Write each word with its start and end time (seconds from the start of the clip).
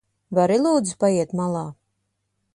Vari 0.37 0.57
lūdzu 0.63 0.97
paiet 1.05 1.37
malā? 1.43 1.65